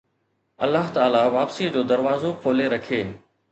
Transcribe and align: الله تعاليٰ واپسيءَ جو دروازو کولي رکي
الله 0.63 0.85
تعاليٰ 0.95 1.21
واپسيءَ 1.37 1.67
جو 1.75 1.81
دروازو 1.93 2.31
کولي 2.43 2.67
رکي 2.75 3.01